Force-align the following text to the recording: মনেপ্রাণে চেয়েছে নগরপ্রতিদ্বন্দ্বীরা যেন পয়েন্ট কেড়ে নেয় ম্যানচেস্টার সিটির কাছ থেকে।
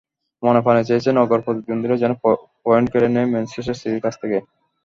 মনেপ্রাণে 0.43 0.83
চেয়েছে 0.87 1.09
নগরপ্রতিদ্বন্দ্বীরা 1.13 1.95
যেন 2.03 2.11
পয়েন্ট 2.65 2.87
কেড়ে 2.91 3.09
নেয় 3.09 3.29
ম্যানচেস্টার 3.31 3.79
সিটির 3.79 4.03
কাছ 4.05 4.13
থেকে। 4.21 4.37